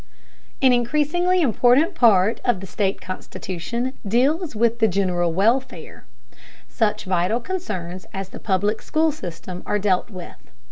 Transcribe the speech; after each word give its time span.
An 0.63 0.73
increasingly 0.73 1.41
important 1.43 1.93
part 1.93 2.41
of 2.43 2.59
the 2.59 2.65
state 2.65 2.99
constitution 3.01 3.93
deals 4.03 4.55
with 4.55 4.79
the 4.79 4.87
general 4.87 5.31
welfare. 5.31 6.05
Such 6.67 7.05
vital 7.05 7.39
concerns 7.39 8.07
as 8.11 8.29
the 8.29 8.39
public 8.39 8.81
school 8.81 9.11
system 9.11 9.61
are 9.63 9.77
dealt 9.77 10.09
with. 10.09 10.49